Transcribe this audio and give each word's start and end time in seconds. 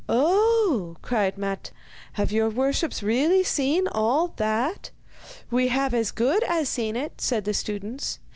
'Oh!' 0.09 0.95
cried 1.03 1.37
Matte, 1.37 1.69
'have 2.13 2.31
your 2.31 2.49
worships 2.49 3.03
really 3.03 3.43
seen 3.43 3.87
all 3.87 4.29
that?' 4.37 4.89
'We 5.51 5.67
have 5.67 5.93
as 5.93 6.09
good 6.09 6.41
as 6.45 6.67
seen 6.69 6.95
it,' 6.95 7.21
said 7.21 7.45
the 7.45 7.53
students. 7.53 8.17